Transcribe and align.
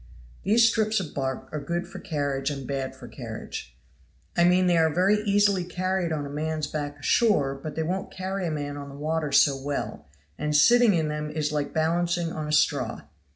These 0.41 0.67
strips 0.67 0.99
of 0.99 1.13
bark 1.13 1.47
are 1.51 1.59
good 1.59 1.87
for 1.87 1.99
carriage 1.99 2.49
and 2.49 2.65
bad 2.65 2.95
for 2.95 3.07
carriage; 3.07 3.77
I 4.35 4.45
mean 4.45 4.65
they 4.65 4.77
are 4.79 4.91
very 4.91 5.17
easily 5.25 5.63
carried 5.63 6.11
on 6.11 6.25
a 6.25 6.29
man's 6.31 6.65
back 6.65 6.97
ashore, 7.01 7.53
but 7.53 7.75
they 7.75 7.83
won't 7.83 8.09
carry 8.09 8.47
a 8.47 8.51
man 8.51 8.77
on 8.77 8.89
the 8.89 8.95
water 8.95 9.31
so 9.31 9.55
well, 9.55 10.07
and 10.39 10.55
sitting 10.55 10.95
in 10.95 11.09
them 11.09 11.29
is 11.29 11.51
like 11.51 11.71
balancing 11.71 12.33
on 12.33 12.47
a 12.47 12.51
straw. 12.51 13.01